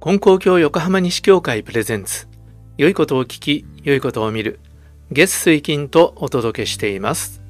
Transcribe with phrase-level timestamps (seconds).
[0.00, 2.26] 金光教横浜西教会プレゼンツ。
[2.78, 4.58] 良いことを聞き良いことを見る。
[5.12, 7.42] 月水金とお届けしています。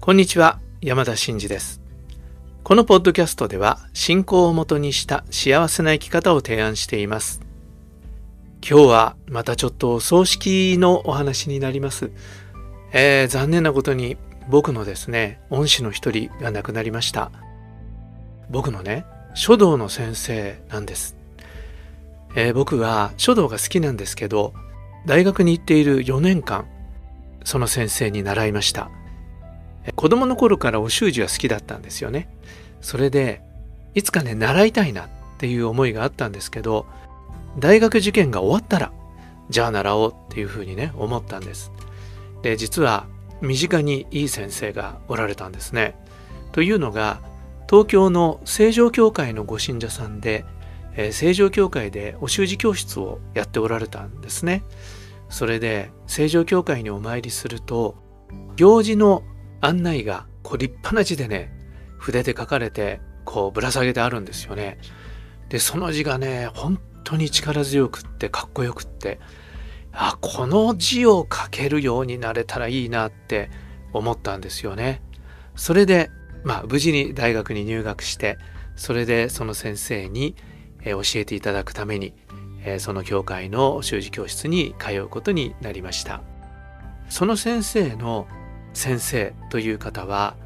[0.00, 1.80] こんにちは山田真嗣です。
[2.64, 7.40] このポッドキャストでは信仰をもとにした幸せな生き方を提案しています。
[8.68, 12.10] 今日はまたちょっとお葬式のお話になります、
[12.92, 17.30] えー、残念なことに僕のですね恩師の一人が亡くなりました。
[18.50, 21.16] 僕のね書道の先生なんです。
[22.36, 24.54] えー、僕は書道が好きなんですけど
[25.06, 26.66] 大学に行っている4年間
[27.44, 28.90] その先生に習いました。
[29.96, 32.28] 子供の頃からお習字は好きだったんですよね。
[32.80, 33.40] それで
[33.94, 36.86] いつかね習いたいなっていう思いがあったんですけど
[37.58, 38.92] 大学受験が終わったら
[39.48, 41.72] じゃあ習おうっていうふうにね思ったんです。
[42.42, 43.06] で実は
[43.40, 45.96] 身近にいい先生がおられたんですね。
[46.52, 47.20] というのが
[47.70, 50.44] 東京の成城教会のご信者さんで
[50.96, 54.64] え成城教会でお習字教室をやっておられたんですね。
[55.28, 57.96] それで成城教会にお参りすると
[58.56, 59.22] 行事の
[59.60, 61.52] 案内がこう立派な字でね
[61.98, 64.78] 筆で書かれてこうぶら下げてあるんですよね。
[65.48, 69.20] でその字がね本当に力強くってかっこよくって
[69.92, 73.50] あこの字を書けるようになれたらいいなって
[73.92, 75.02] 思ったんですよね。
[75.54, 76.10] それで
[76.44, 78.38] まあ無事に大学に入学して
[78.76, 80.34] それでその先生に
[80.84, 82.14] え教えていただくために、
[82.64, 86.22] えその教会の習字教室に通うことになりました。
[87.08, 88.26] その先生の
[88.72, 90.36] 先生という方は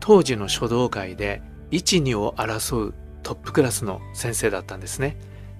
[0.00, 5.16] 当時の書道界で一二を争うトップクラスの先生だったんですね。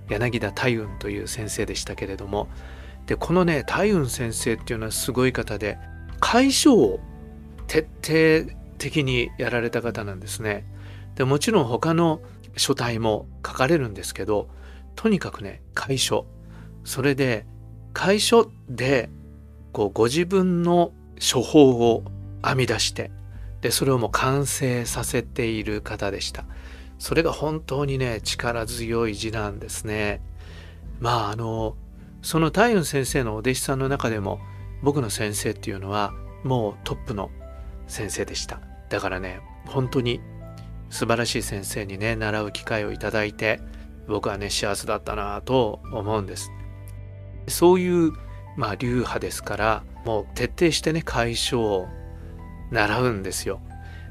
[0.09, 2.49] 柳田大雲という先生でしたけれども。
[3.07, 5.79] でこのね大雲先生っていうのはすごい方で
[6.21, 7.01] 解消を
[7.67, 7.87] 徹
[8.47, 10.67] 底的にやられた方なんですね。
[11.15, 12.21] でもちろん他の
[12.57, 14.49] 書体も書かれるんですけど
[14.95, 16.27] とにかくね楷書。
[16.85, 17.47] それで
[17.95, 19.09] 楷書で
[19.73, 22.05] こうご自分の処方を
[22.45, 23.11] 編み出して
[23.63, 26.45] でそれをもう完成させている方でした。
[26.99, 30.21] それが本当にね力強い字なんですね。
[31.01, 31.77] まああの
[32.21, 34.41] その太雲先生のお弟子さんの中でも
[34.83, 36.13] 僕の先生っていうのは
[36.43, 37.31] もうトップの
[37.87, 38.61] 先生でした。
[38.95, 40.21] だからね本当に
[40.89, 43.61] 素晴らしい先生にね習う機会をいただいて
[44.07, 46.53] 僕はね幸せだったなと思うんです。
[47.49, 48.13] そういう
[48.57, 51.89] まあ流派ですからもう徹底してね解消を
[52.71, 53.61] 習うんですよ。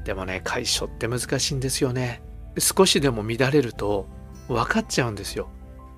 [0.04, 2.20] でもね解消って難しいんですよね。
[2.58, 4.06] 少しでも乱れると
[4.48, 5.48] 分かっちゃうんですよ。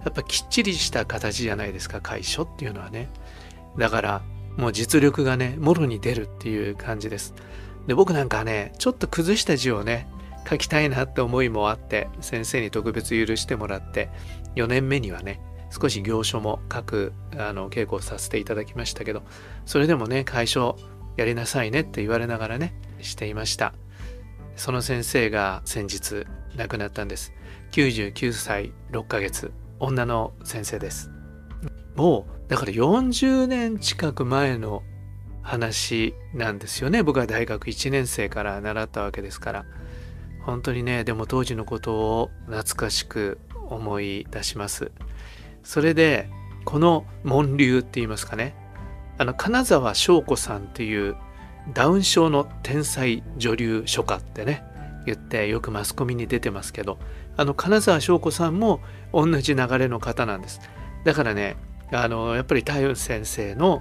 [0.05, 3.09] やっぱきっちりした形じゃないですか解消っていうのはね。
[3.77, 4.23] だから
[4.57, 7.35] もう実力がねもろに出るっていう感じです。
[7.87, 10.09] で僕なんかねちょっと崩した字をね
[10.49, 14.11] 書きたいなって思いもあって先生に特別許してもらって
[14.55, 19.23] 4年目にはね少し行書も書くあの稽古をさせていただきましたけど
[19.65, 20.77] それでもね解消
[21.17, 23.75] やりなさいねって言われながらねしていました。
[24.57, 26.27] その先生が先日
[26.57, 27.33] 亡くなったんです。
[27.73, 29.53] 99歳6ヶ月。
[29.79, 31.11] 女の先生です。
[31.95, 34.83] もうだから40年近く前の
[35.47, 37.05] 話なんですよね。
[37.05, 39.65] 僕は大学1年生から習ったわけですから。
[40.43, 44.91] 本当にねでも当時のことを懐かしく思い出します。
[45.63, 46.29] それで
[46.65, 48.55] この門流って言いますかね。
[49.19, 51.17] あの金沢翔子さんっていう
[51.73, 54.65] ダウン症の天才女流書家ってね
[55.07, 56.99] 言ってよくマスコミに出てますけど
[57.37, 58.81] あの金沢翔子さんも
[59.13, 60.61] 同じ流れの方なんです。
[61.05, 61.57] だからね
[61.93, 63.81] あのやっぱり太陽先生の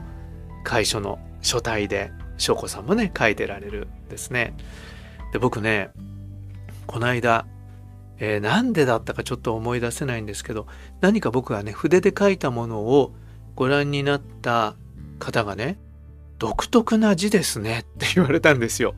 [0.64, 4.56] 楷書の書体で翔子さんもね書いてられるですね
[5.32, 5.92] で僕ね
[6.88, 7.46] この間、
[8.18, 10.68] えー、なんでだったかちょっと思い出せないんですけど
[11.02, 13.14] 何か僕がね筆で書いたものを
[13.56, 14.76] ご覧になった
[15.20, 15.78] 方がね
[16.40, 18.94] 独特な字ですねって言われたんですよ。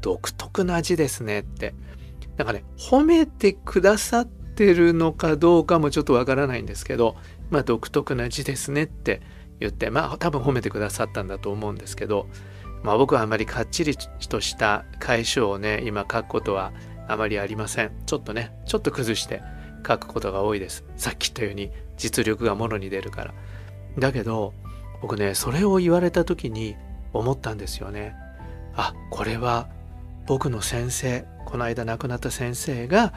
[0.00, 1.74] 独特な字ですねって。
[2.38, 7.16] なんかね褒めてくださってるのかどうかもちょっとわからないんですけど
[7.50, 9.20] まあ独特な字ですねって
[9.60, 12.26] 言ってまあ多分褒めてくださったんだと思うんですけど
[12.82, 16.72] まあ僕はあまりかっちりとした解消をね今書くことは
[17.10, 17.90] あまりありません。
[18.06, 19.42] ちょっとね、ちょっと崩して
[19.86, 20.84] 書くことが多いです。
[20.96, 23.34] さっき言ったように実力がもろに出るから。
[23.98, 24.54] だけど、
[25.02, 26.76] 僕ね、それを言われた時に
[27.12, 28.14] 思ったんですよね。
[28.76, 29.68] あ、これは
[30.26, 33.12] 僕の先生、この間亡くなった先生が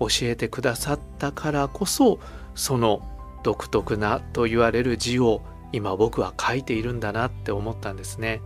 [0.00, 2.18] 教えてくださったからこそ、
[2.56, 3.08] その
[3.44, 5.42] 独特なと言われる字を
[5.72, 8.40] 今僕は書いているんだなって思ったんですね。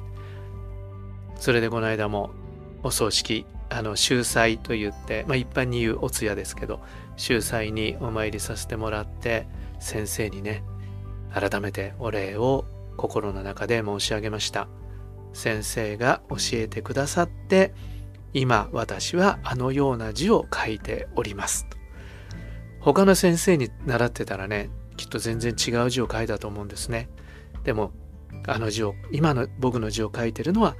[1.36, 2.30] それでこの間も
[2.82, 6.80] お葬式あの秀才と言って、まあ、一般に言うお通夜ですけど
[7.16, 9.46] 秀才にお参りさせてもらって
[9.78, 10.64] 先生にね
[11.32, 12.64] 改めてお礼を
[12.96, 14.68] 心の中で申し上げました
[15.32, 17.72] 先生が教えてくださって
[18.34, 21.66] 今私はあのような字を書いております
[22.80, 24.70] 他の先生に習ってたらね
[25.00, 27.08] きっと全然違う字を書いたと思うんですね。
[27.64, 27.90] でも
[28.46, 30.76] あの字を今の僕の字を書いてるのは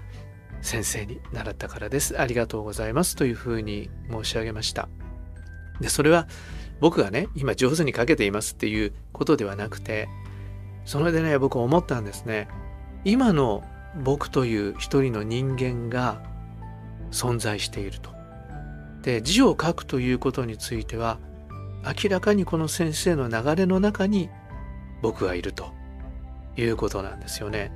[0.61, 2.21] 先生に習ったからです。
[2.21, 3.17] ありがとうございます。
[3.17, 4.91] というふうに申し上げました。
[5.81, 6.29] でそれは
[6.81, 10.07] 僕がね今上手に書けていますっていうことではなくて
[10.85, 12.47] それでね僕思ったんですね。
[13.07, 13.65] 今の
[14.05, 16.23] 僕という一人の人間が
[17.11, 18.11] 存在していると。
[19.01, 21.19] で字を書くということについては
[21.85, 24.29] 明らかにこの先生の流れの中に
[25.03, 25.73] 僕がいると
[26.57, 27.73] いうことなんですよね。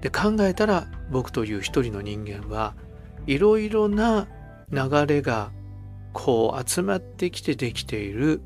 [0.00, 2.74] で考えたら僕という一人の人間は
[3.26, 4.28] いろいろな
[4.70, 5.50] 流れが
[6.12, 8.42] こう集まってきてできている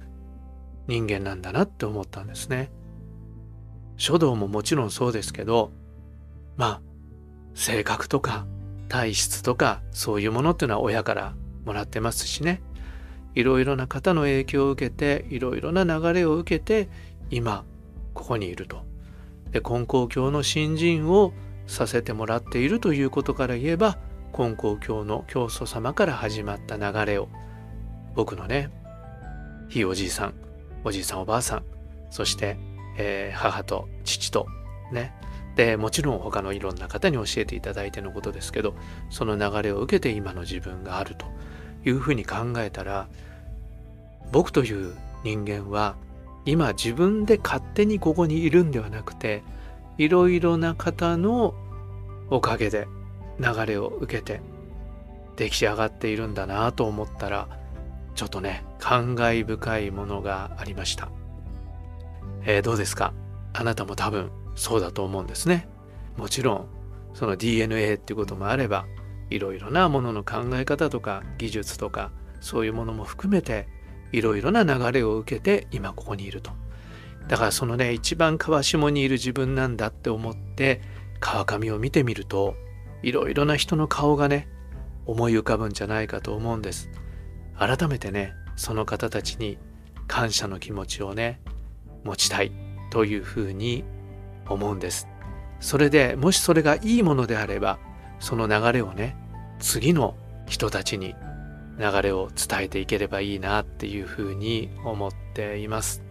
[0.87, 2.71] 人間なんだなって思ったんですね。
[3.97, 5.73] 書道ももちろんそうですけど
[6.57, 6.83] まあ
[7.55, 8.47] 性格とか
[8.89, 11.35] 体質とかそういうものっていうのは親から
[11.65, 12.63] もらってますしね
[13.35, 16.89] いろいろな方の影響を受けていろいろな流れを受けて
[17.31, 17.65] 今
[18.15, 18.85] ここにいると。
[19.51, 21.33] で金光教の新人を
[21.67, 23.99] させてもらっているということから言えば
[24.33, 27.29] 金光教の教祖様から始まった流れを
[28.15, 28.71] 僕のね
[29.69, 30.35] ひいおじいさん
[30.85, 31.65] おじいさんおばあさん
[32.11, 32.59] そして、
[32.99, 34.47] えー、母と父と
[34.91, 35.15] ね
[35.55, 38.75] でもちろん他のいろんな方に教えていただいてのことですけど
[39.11, 41.27] その流れを受けて今の自分があると
[41.85, 43.09] いうふうに考えたら
[44.31, 44.95] 僕という
[45.25, 45.97] 人間は
[46.45, 49.43] 今自分で勝手にここにいるんではなくて
[49.99, 51.55] いろいろな方の
[52.31, 52.89] おかげで
[53.39, 54.41] 流れを受けて
[55.37, 57.49] 出来上がっているんだなと思ったら
[58.15, 61.11] ちょっとね感慨深いものがありました、
[62.45, 63.13] えー、どうですか？
[63.53, 65.69] あなたも多分そうだと思うんですね。
[66.17, 66.67] もちろん
[67.15, 68.87] その DNA っていうこともあれば
[69.35, 73.69] いろいろなものの考え方とか技術とかそういうものも含めて
[74.13, 76.51] いろいろな流れを受けて今ここにいると。
[77.29, 80.81] だからそのね一番川下にいる自分なんだって思って
[81.21, 82.57] 川上を見てみると
[83.03, 84.49] いろいろな人の顔がね
[85.07, 86.91] 思い浮かぶんじゃないかと思うんです。
[87.59, 89.57] 改めてねその方たちに
[90.09, 91.41] 感謝の気持ちをね
[92.05, 92.53] 持ちたい
[92.91, 93.85] というふうに
[94.49, 95.09] 思うんです。
[95.61, 97.79] それでもしそれがいいものであれば
[98.19, 99.17] その流れをね
[99.63, 100.17] 次の
[100.47, 101.15] 人たちに
[101.79, 106.03] 流れを伝えていければいいなっていうふうに思っています。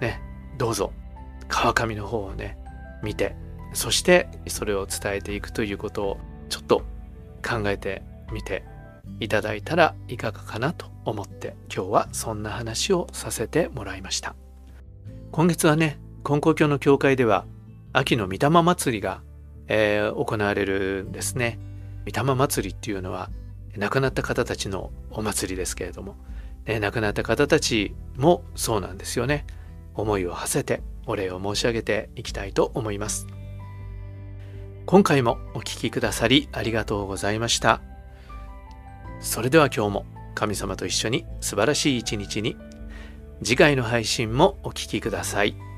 [0.00, 0.20] ね、
[0.58, 0.92] どうぞ
[1.48, 2.58] 川上の方をね
[3.02, 3.34] 見て
[3.72, 6.18] そしてそれを伝えていくということを
[6.48, 6.82] ちょっと
[7.42, 8.02] 考えて
[8.32, 8.64] みて
[9.20, 14.34] いただいたらいかがかなと思って今日はそんな話をさせてもらいました。
[15.32, 17.46] 今月はね金光教の教会では
[17.92, 19.22] 秋の御霊祭りが、
[19.66, 21.58] えー、行われるんですね。
[22.06, 23.30] 御霊祭りっていうのは
[23.76, 26.16] 亡くなった方たちのお祭りですけれども、
[26.66, 29.46] ね、亡くなった方たちもそうなんですよね。
[29.94, 33.26] 思いを馳せてお礼を申し上げていきたいと思います。
[34.86, 37.80] 今回もお聴きくださりありがとうございました。
[39.20, 42.56] それでは今日も神様と一緒に素晴らしい一日に
[43.42, 45.73] 次回の配信もお聴きください。